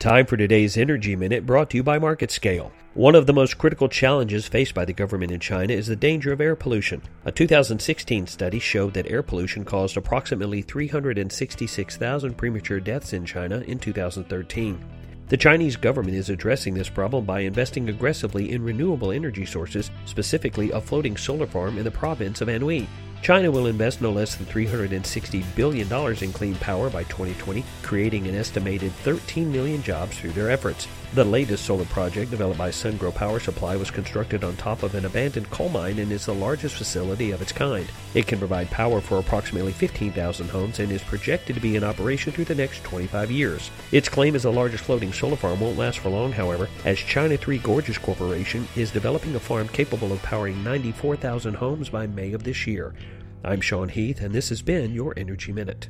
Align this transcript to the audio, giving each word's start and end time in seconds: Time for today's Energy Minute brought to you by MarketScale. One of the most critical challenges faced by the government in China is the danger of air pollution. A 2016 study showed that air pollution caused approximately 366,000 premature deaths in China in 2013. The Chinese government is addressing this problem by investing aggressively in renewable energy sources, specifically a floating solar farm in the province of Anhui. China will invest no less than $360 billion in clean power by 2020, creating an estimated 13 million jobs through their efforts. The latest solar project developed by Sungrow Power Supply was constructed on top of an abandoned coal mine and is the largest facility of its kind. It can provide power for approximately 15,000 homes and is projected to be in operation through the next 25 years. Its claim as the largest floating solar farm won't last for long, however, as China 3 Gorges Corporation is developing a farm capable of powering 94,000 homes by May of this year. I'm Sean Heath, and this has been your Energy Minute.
Time 0.00 0.24
for 0.24 0.38
today's 0.38 0.78
Energy 0.78 1.14
Minute 1.14 1.44
brought 1.44 1.68
to 1.68 1.76
you 1.76 1.82
by 1.82 1.98
MarketScale. 1.98 2.70
One 2.94 3.14
of 3.14 3.26
the 3.26 3.34
most 3.34 3.58
critical 3.58 3.86
challenges 3.86 4.48
faced 4.48 4.72
by 4.72 4.86
the 4.86 4.94
government 4.94 5.30
in 5.30 5.40
China 5.40 5.74
is 5.74 5.88
the 5.88 5.94
danger 5.94 6.32
of 6.32 6.40
air 6.40 6.56
pollution. 6.56 7.02
A 7.26 7.30
2016 7.30 8.26
study 8.26 8.58
showed 8.58 8.94
that 8.94 9.10
air 9.10 9.22
pollution 9.22 9.62
caused 9.62 9.98
approximately 9.98 10.62
366,000 10.62 12.34
premature 12.34 12.80
deaths 12.80 13.12
in 13.12 13.26
China 13.26 13.58
in 13.66 13.78
2013. 13.78 14.82
The 15.28 15.36
Chinese 15.36 15.76
government 15.76 16.16
is 16.16 16.30
addressing 16.30 16.72
this 16.72 16.88
problem 16.88 17.26
by 17.26 17.40
investing 17.40 17.90
aggressively 17.90 18.52
in 18.52 18.64
renewable 18.64 19.12
energy 19.12 19.44
sources, 19.44 19.90
specifically 20.06 20.70
a 20.70 20.80
floating 20.80 21.18
solar 21.18 21.46
farm 21.46 21.76
in 21.76 21.84
the 21.84 21.90
province 21.90 22.40
of 22.40 22.48
Anhui. 22.48 22.86
China 23.22 23.50
will 23.50 23.66
invest 23.66 24.00
no 24.00 24.10
less 24.10 24.34
than 24.34 24.46
$360 24.46 25.44
billion 25.54 25.92
in 26.22 26.32
clean 26.32 26.54
power 26.56 26.88
by 26.88 27.04
2020, 27.04 27.62
creating 27.82 28.26
an 28.26 28.34
estimated 28.34 28.92
13 28.92 29.52
million 29.52 29.82
jobs 29.82 30.18
through 30.18 30.32
their 30.32 30.50
efforts. 30.50 30.88
The 31.12 31.24
latest 31.24 31.64
solar 31.64 31.84
project 31.86 32.30
developed 32.30 32.58
by 32.58 32.70
Sungrow 32.70 33.12
Power 33.12 33.40
Supply 33.40 33.74
was 33.74 33.90
constructed 33.90 34.44
on 34.44 34.56
top 34.56 34.84
of 34.84 34.94
an 34.94 35.04
abandoned 35.04 35.50
coal 35.50 35.68
mine 35.68 35.98
and 35.98 36.12
is 36.12 36.26
the 36.26 36.34
largest 36.34 36.76
facility 36.76 37.32
of 37.32 37.42
its 37.42 37.50
kind. 37.50 37.90
It 38.14 38.28
can 38.28 38.38
provide 38.38 38.70
power 38.70 39.00
for 39.00 39.18
approximately 39.18 39.72
15,000 39.72 40.48
homes 40.48 40.78
and 40.78 40.92
is 40.92 41.02
projected 41.02 41.56
to 41.56 41.60
be 41.60 41.74
in 41.74 41.82
operation 41.82 42.32
through 42.32 42.44
the 42.44 42.54
next 42.54 42.84
25 42.84 43.30
years. 43.30 43.72
Its 43.90 44.08
claim 44.08 44.36
as 44.36 44.44
the 44.44 44.52
largest 44.52 44.84
floating 44.84 45.12
solar 45.12 45.36
farm 45.36 45.60
won't 45.60 45.76
last 45.76 45.98
for 45.98 46.10
long, 46.10 46.30
however, 46.30 46.68
as 46.84 46.98
China 46.98 47.36
3 47.36 47.58
Gorges 47.58 47.98
Corporation 47.98 48.68
is 48.76 48.92
developing 48.92 49.34
a 49.34 49.40
farm 49.40 49.66
capable 49.66 50.12
of 50.12 50.22
powering 50.22 50.62
94,000 50.62 51.54
homes 51.54 51.88
by 51.88 52.06
May 52.06 52.32
of 52.32 52.44
this 52.44 52.68
year. 52.68 52.94
I'm 53.42 53.62
Sean 53.62 53.88
Heath, 53.88 54.20
and 54.20 54.34
this 54.34 54.50
has 54.50 54.60
been 54.60 54.92
your 54.92 55.14
Energy 55.16 55.50
Minute. 55.50 55.88